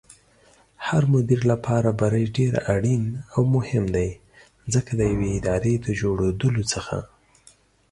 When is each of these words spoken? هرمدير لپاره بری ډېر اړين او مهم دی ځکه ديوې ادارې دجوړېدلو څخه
هرمدير 0.87 1.41
لپاره 1.51 1.89
بری 1.99 2.25
ډېر 2.37 2.53
اړين 2.75 3.03
او 3.33 3.41
مهم 3.55 3.85
دی 3.95 4.09
ځکه 4.73 4.91
ديوې 5.01 5.29
ادارې 5.39 5.73
دجوړېدلو 5.85 6.63
څخه 6.73 6.97